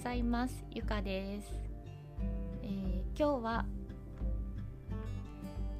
[0.00, 0.64] ざいます。
[0.70, 1.52] ゆかです、
[2.62, 3.66] えー、今日は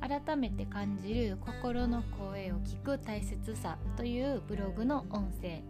[0.03, 5.62] 改めて感じる心の声を聞く大切さというブログの音声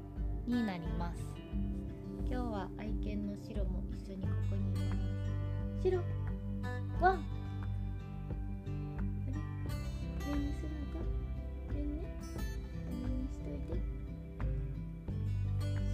[0.49, 1.23] になります。
[2.29, 4.80] 今日は愛犬のシロも一緒にここにいま
[5.79, 5.82] す。
[5.85, 6.01] シロ。
[7.01, 7.25] ワン。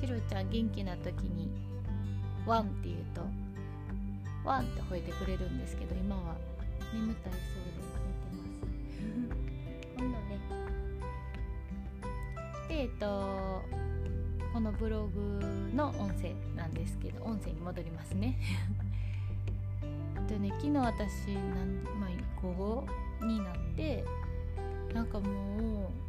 [0.01, 1.76] シロちゃん元気な時に
[2.47, 3.23] ワンって言うと
[4.45, 6.37] ワンって吠えてくれるんですけど今は
[6.95, 7.43] 眠たいそう
[7.75, 9.01] で寝てます。
[9.99, 10.39] 今度ね
[12.69, 13.63] でえっと
[14.53, 15.41] このブログ
[15.75, 18.39] の音声なんですけど音声に戻りますね。
[20.27, 22.87] とね昨日私なん、まあ、午後
[23.27, 24.05] になって
[24.93, 26.06] なんかもう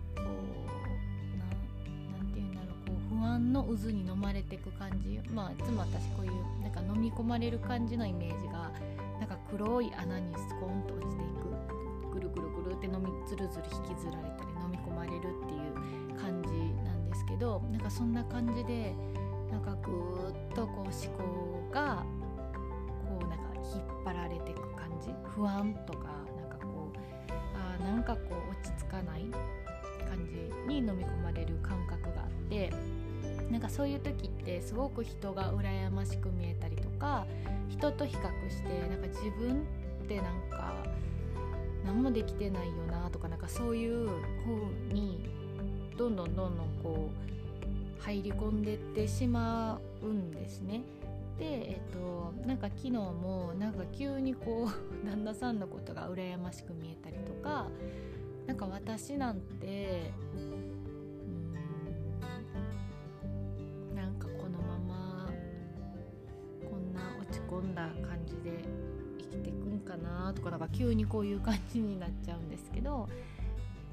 [3.27, 5.19] 不安の渦に飲まれていく感じ。
[5.33, 6.31] まあいつも私こういう
[6.63, 8.71] なんか飲み込まれる感じのイメージが
[9.19, 12.13] なんか黒い穴にスコーンと落ちていく。
[12.13, 16.49] ぐるぐるぐるって飲みずるずる引きずられたり飲み込まれるっていう感じ
[16.83, 18.95] なんですけどなんかそんな感じで
[19.51, 22.03] なんかぐーっとこう思考が
[23.07, 25.11] こうなんか引っ張られていく感じ。
[25.35, 26.07] 不安とか
[26.39, 26.97] なんかこう
[27.53, 29.25] あなんかこう落ち着かない
[30.07, 30.33] 感じ
[30.67, 32.71] に飲み込まれる感覚があって
[33.51, 37.25] なんかそういう時ってすごく人が羨ましく見えたりとか
[37.69, 39.63] 人と比較してなんか自分
[40.03, 40.73] ってなんか
[41.85, 44.13] 何もできてないよなとかなんかそういう方
[44.93, 45.29] に
[45.97, 47.09] どんどんどんどんこ
[47.99, 50.81] う入り込んでってしまうんですね。
[51.39, 54.69] で、えっと、なんか昨日もなんか急にこう
[55.05, 57.67] 旦那さんのことが羨ましく見えたりとか
[58.47, 60.11] なんか私なんて
[70.27, 73.07] なとかなんか急にこういう感じになっちゃうんですけど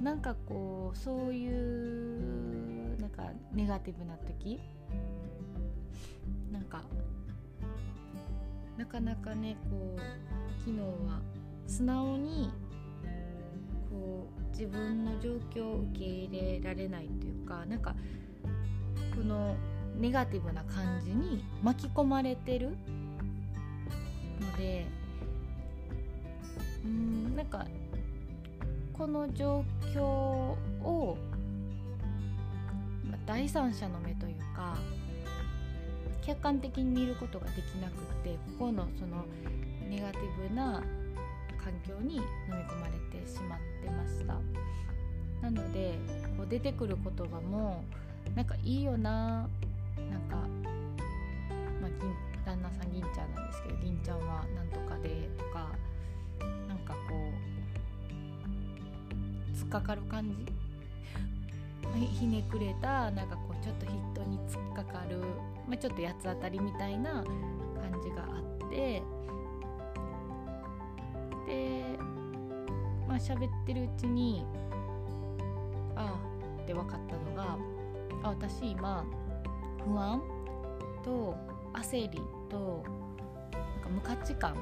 [0.00, 3.22] なんかこうそういうなんか
[3.52, 4.60] ネガティブな時
[6.50, 6.82] なんか
[8.76, 10.00] なかなかねこう
[10.58, 11.20] 昨日は
[11.66, 12.50] 素直に
[13.90, 17.94] こう自分の状況を受け入れられないというかなんか
[19.14, 19.54] この
[19.96, 22.76] ネガティブな感じに巻き込まれてる
[24.64, 24.86] で
[26.84, 27.66] うんなんか
[28.94, 29.62] この状
[29.94, 31.18] 況を、
[33.10, 34.78] ま、第三者の目というか
[36.22, 39.26] 客観的に見ることができなくってここのその
[39.90, 40.82] ネガティブな
[41.62, 44.38] 環境に飲み込まれてしまってました。
[45.42, 45.98] なので
[46.38, 47.84] こう出てくる言葉も
[48.34, 49.46] なんかいいよな
[50.10, 50.48] なんか、
[52.54, 55.72] 旦那さん銀ちゃんなんですけど銀ちゃんはなんとかでとか
[56.68, 57.32] なんかこ
[59.50, 60.46] う突っかかる感じ？
[62.18, 63.94] ひねくれたなんかこうちょっと人
[64.30, 65.18] に突っかかる、
[65.66, 67.24] まあ、ちょっと八つ当たりみたいな感
[68.02, 69.02] じがあって
[71.46, 71.82] で
[73.06, 74.44] まあ喋ってるうちに
[75.94, 76.18] あ
[76.58, 77.58] あって分かったのが
[78.22, 79.04] あ私今
[79.84, 80.20] 不安
[81.04, 81.36] と
[81.74, 82.20] 焦り
[82.50, 82.84] と
[83.52, 84.56] なんか無価値観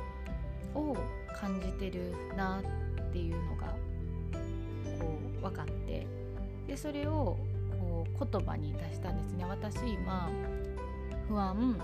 [0.74, 0.96] を
[1.40, 3.66] 感じてるなっていうのが
[4.98, 6.06] こう分かって
[6.66, 7.36] でそれを
[7.78, 9.44] こう言葉に出したんですね。
[9.44, 10.30] 私今
[11.28, 11.80] 不安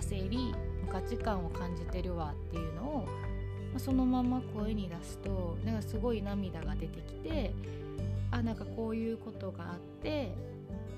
[0.00, 3.06] 焦り無価値観を感じてるわっていうのを
[3.76, 7.52] そのまま声に出すとなんかすごい涙が出てきて
[8.30, 10.32] あなんかこういうことがあって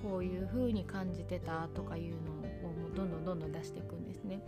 [0.02, 2.41] こういう風に感じてたとかいうのを
[2.94, 4.41] どんどんどんどん出していくんですね。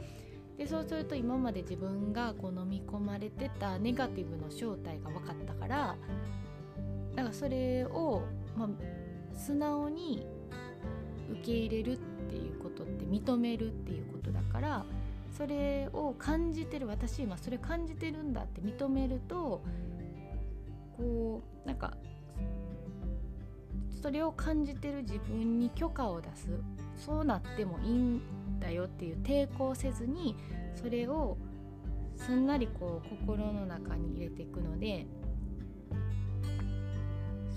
[0.56, 5.96] でそうすると今まで自分がこう飲み込まれてたネガティブの正体が分かったから
[7.16, 8.22] だからそれを、
[8.56, 8.68] まあ、
[9.36, 10.26] 素直に
[11.32, 11.96] 受け入れるっ
[12.28, 14.84] ていうことって認めるっていうことだから
[15.36, 19.62] それを感じてる私今それ感じてるんだって認めると
[20.96, 21.94] こうなんか
[24.00, 26.48] それを感じてる自分に許可を出す
[26.96, 28.20] そうなってもいいん
[28.60, 30.36] だよっていう抵抗せずに
[30.74, 31.36] それを
[32.16, 35.06] すんなりこう心の中に入れていくので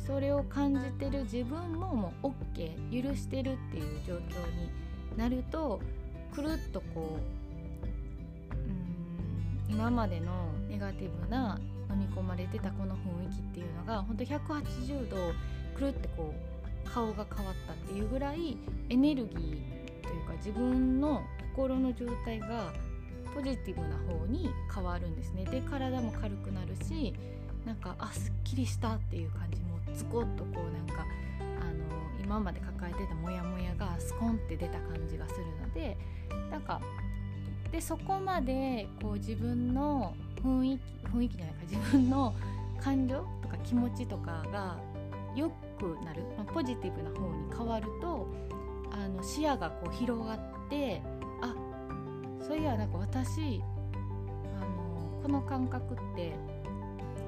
[0.06, 4.19] それを感じてる自分ももう OK 許してるっていう状況
[4.56, 4.69] に
[5.18, 5.81] なると
[6.34, 7.18] くるっとこ
[8.54, 15.18] ううん今までのネガティブな飲み込まれてたこの雰囲気っていうのが本当180度
[15.75, 16.56] くるってこう
[16.94, 18.57] 顔が変わったっていうぐらい
[18.89, 21.24] エネルギーというか自分の
[21.54, 22.72] 心の状態が
[23.34, 25.45] ポジティブな方に変わるんですね。
[25.45, 27.13] で体も軽くなるし
[27.66, 31.06] なんかあすっきりしたっていう感じもズコッとこうなんか
[31.62, 35.98] あの今まで抱えてたモヤモヤがスコンって出た感じがするので
[36.50, 36.81] なんか
[37.72, 42.34] でそこまでこう自分の雰囲気雰囲気じゃないか自分の
[42.80, 44.78] 感情とか気持ちとかが
[45.36, 48.27] 良くなる、まあ、ポジティブな方に変わると
[48.91, 50.39] あの視野がこう広がっ
[50.69, 51.01] て
[51.41, 51.56] あ
[52.41, 53.62] そういやなんか私
[54.56, 56.33] あのこの感覚って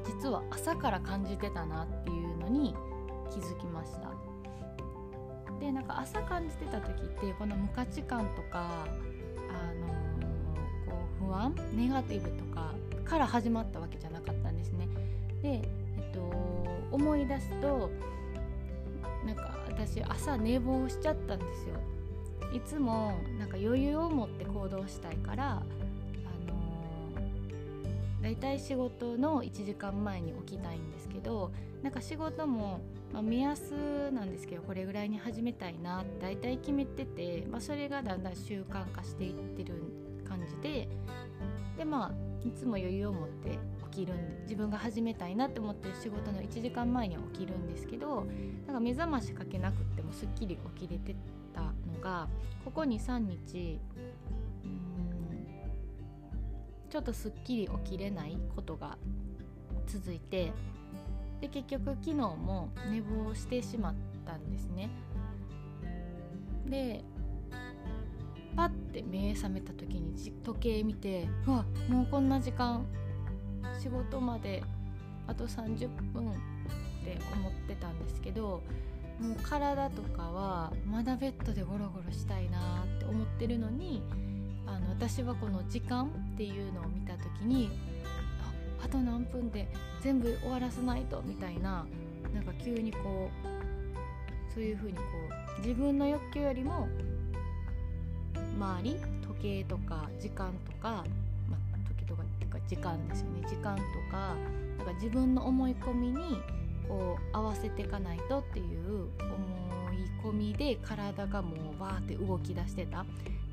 [0.05, 2.73] 実は朝から感じてたなっていうのに
[3.29, 4.09] 気づきました。
[5.59, 8.87] でなんか朝感じてた時ってこの無価値観とか
[9.49, 9.87] あの
[10.89, 12.73] こう不安ネガティブとか
[13.03, 14.87] から始まったわけじゃなかったんですね。
[15.41, 16.21] で、えっと、
[16.91, 17.91] 思い出すと
[19.25, 21.75] なんか私朝寝坊しちゃったんですよ。
[22.53, 25.55] いつもなんか余裕を持って行動したいからあ
[26.47, 31.51] の、だいたい仕事の1時間前に起きたいんですけど
[31.83, 32.81] なんか仕事も、
[33.13, 39.75] まあ、目安なんですけどこれぐらいに始めたいなって大体決めてて、まあ、それがだんだん習慣化していってる
[40.27, 40.89] 感じで
[41.77, 43.59] でまあいつも余裕を持って
[43.99, 48.25] きるんで自分が始めたいなって思ってる仕事の1時間前に起きるんですけど
[48.65, 51.15] なんか目覚ましかけなくってもすっきり起きれて
[51.53, 52.27] たのが
[52.63, 53.79] ここ23日
[54.63, 54.79] うん
[56.89, 58.97] ちょっとすっきり起きれないことが
[59.87, 60.51] 続いて
[61.41, 64.89] で結局昨日も寝坊してしまったんですね。
[66.65, 67.03] で
[68.55, 70.13] パッて目覚めた時に
[70.43, 72.85] 時計見てうわもうこんな時間
[73.81, 74.63] 仕事まで
[75.27, 76.33] あと30分っ
[77.03, 78.61] て思ってたんですけど
[79.19, 84.01] もう体とかはまだベッドでゴロゴロしたいなって思ってるのに
[84.65, 87.69] あの私はこの時間っていうのを見た時に
[88.79, 89.67] ああと何分で
[90.01, 91.85] 全部終わらせないとみたいな
[92.33, 95.03] なんか急にこうそういう風にこ
[95.57, 96.87] う自分の欲求よりも
[98.57, 101.03] 周り時計とか時間とか
[102.67, 103.41] 時間ですよね。
[103.47, 104.35] 時間とか
[104.77, 106.41] なんか自分の思い込みに
[106.87, 113.05] こう合わせていかないとっていう思い込みで体がもうバーって動き出してた。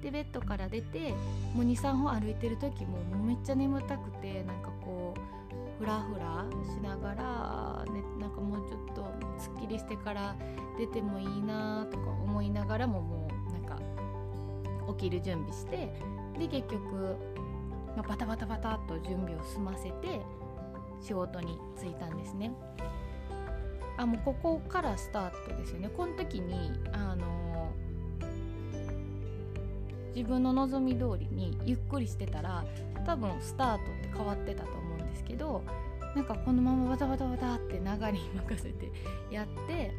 [0.02, 1.14] でベッドから出て
[1.54, 9.04] もう23歩歩いてる時ももうめっちゃ眠たくてなんかこうフラフラしながら、ね、なんかもうちょっと
[9.38, 10.36] すっきりしてから
[10.78, 13.78] 出てもいいなとか思いながらももうなんか
[14.98, 15.92] 起きる準備して
[16.38, 17.16] で結局、
[18.02, 20.20] バタバタバタっと準備を済ませて
[21.00, 22.52] 仕事に就いたんですね。
[23.98, 25.88] あもうここからスタートですよね。
[25.88, 27.72] この時にあの
[30.14, 32.64] 自分の望み通りにゆっくりしてたら
[33.04, 35.62] 多分スタートって変わってたと思うんですけど
[36.14, 38.90] なんかこのままバタバタバタって流れに任せて
[39.30, 39.92] やって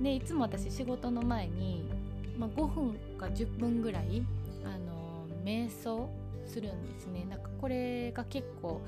[0.00, 1.88] でいつも私仕事の前に、
[2.36, 4.24] まあ、5分か10分ぐらい
[4.64, 6.08] あの瞑想
[6.46, 7.24] するんですね。
[7.24, 8.82] なんかこれが結構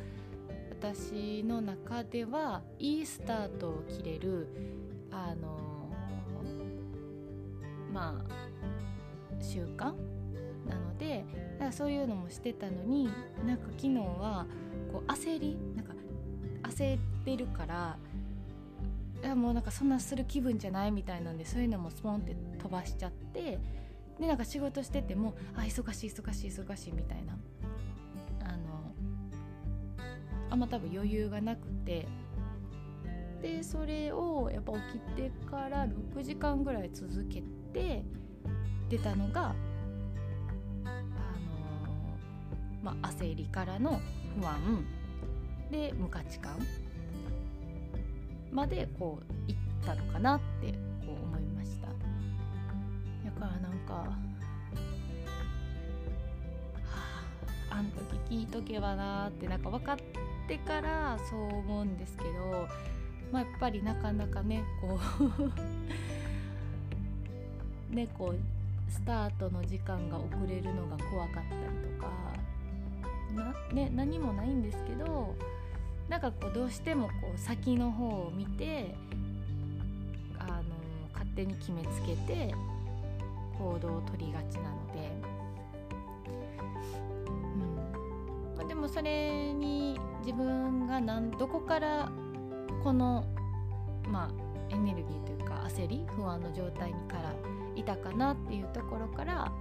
[0.71, 4.49] 私の中ではいいスタートを切れる
[5.11, 5.59] あの
[7.93, 9.95] まあ習慣
[10.69, 13.09] なのでだからそういうのもしてたのに
[13.47, 14.47] なんか昨日は
[14.93, 15.95] こう焦りなんか
[16.65, 17.97] 焦ってるから
[19.23, 23.59] いやもうなんかそんなする気分じゃないみたいなんでそういうのもスポンって飛ばしちゃって
[24.19, 27.37] でなんか仕事しててもあ忙しい忙しい忙しいみたいな
[28.45, 28.95] あの
[30.51, 32.07] あんま多分余裕がなくて
[33.43, 37.43] でそれをやっぱ起きてから6時間ぐらい続け
[37.73, 38.05] て
[38.89, 39.55] 出たのが
[40.85, 41.25] あの
[42.83, 44.01] まあ焦りからの
[44.41, 44.85] 不安
[45.71, 46.59] で無価値観
[48.53, 49.19] までこ
[49.49, 50.84] ういったのかなって。
[53.49, 54.07] かなんか、は
[57.71, 59.97] あ、あん時聞いとけばなってなんか分かっ
[60.49, 62.31] てからそう思うんですけど、
[63.33, 64.99] まあ、やっぱりなかなかねこ
[67.91, 68.39] う ねこう
[68.91, 71.51] スタートの時間が遅れるのが怖かったり
[71.97, 72.11] とか
[73.35, 75.35] な、ね、何もないんですけど
[76.09, 78.95] なんかこうどうしてもこう先の方を見て
[80.39, 80.63] あの
[81.13, 82.55] 勝手に決めつけて
[83.59, 85.13] 行動を取りがちなので、
[87.27, 87.77] うん。
[88.57, 92.11] まあ、でもそれに自分が何どこから
[92.83, 93.25] この、
[94.09, 97.35] まあ、エネルギーというか焦り不安の状態にから
[97.75, 99.53] いたかなっていうところから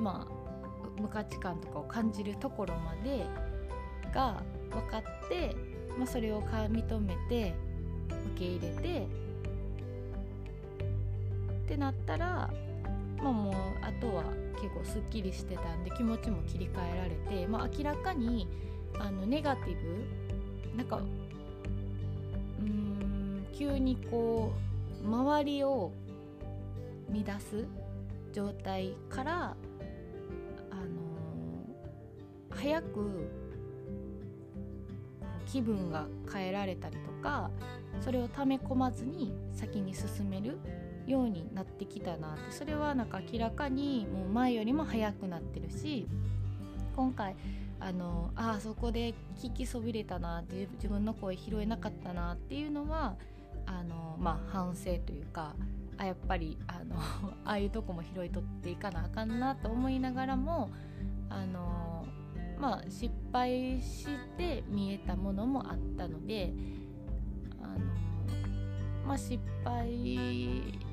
[0.00, 3.24] まあ無価値観とかを感じるところまで
[4.12, 5.54] が分かって、
[5.96, 7.54] まあ、それを認めて
[8.34, 9.06] 受け入れて
[11.68, 12.50] ってなったら、
[13.22, 17.10] まあ、もうあとは結構すっきりしてたんで気持ちも切り替えられ
[17.40, 18.48] て、まあ、明らかに
[18.98, 21.02] あのネガティブなんか
[22.60, 24.54] うん急にこ
[25.04, 25.92] う周りを
[27.10, 27.66] 乱す
[28.32, 29.54] 状態から
[30.70, 30.76] あの、
[32.50, 33.30] 早く
[35.46, 37.50] 気分が変えられたりとか
[38.00, 40.58] それを溜め込まずに先に進める
[41.08, 42.52] ようになってきたなって。
[42.52, 46.06] それはなんか明らかにもう前よりも早くなってるし
[46.94, 47.36] 今回
[47.80, 53.14] あのあそこで聞きそびれたなって自分の声拾えなかったなっていうのは
[53.66, 55.54] あの、まあ、反省というか
[55.96, 56.96] あやっぱりあの
[57.44, 60.70] ああいうとこも拾い取っていかなあかんなと思いながらも
[61.28, 62.04] あの、
[62.58, 66.52] まあ、失敗して見えたものもあったので
[67.62, 67.78] あの、
[69.08, 69.88] まあ、失敗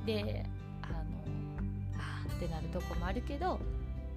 [0.05, 0.45] で
[0.81, 0.95] あの
[1.97, 3.59] あってなるとこもあるけど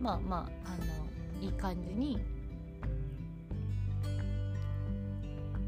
[0.00, 2.16] まあまああのいい感じに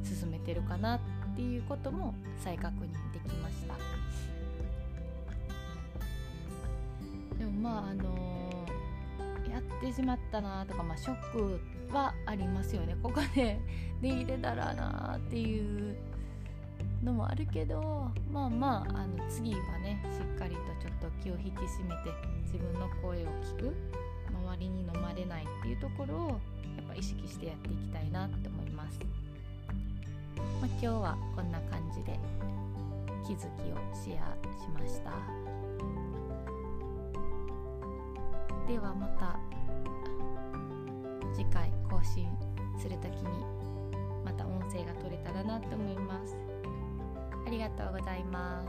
[0.04, 1.00] 進めてるかなっ
[1.34, 3.75] ていうことも再確認できました。
[7.37, 8.66] でもまああの、
[9.50, 11.60] やってしまったなとか、まあ、ショック
[11.92, 12.96] はありますよね。
[13.02, 13.58] ここで
[14.02, 15.96] できてたらなっていう
[17.02, 22.12] のもあるけどまあまああの次はねしっかりとちょっと気を引き締めて
[22.45, 23.75] 自分の声を聞く
[24.28, 26.35] 周りに飲まれないっていうところをや
[26.83, 28.99] っぱ意識してやっていきたいなって思います。
[30.61, 32.19] まあ、今日はこんな感じで
[33.26, 35.12] 気づきをシェアしました
[38.66, 39.38] ではまた
[41.35, 42.28] 次回更新
[42.78, 43.45] する時に
[44.25, 46.50] また音声が取れたらなと思います
[47.50, 48.69] ありがとうございます。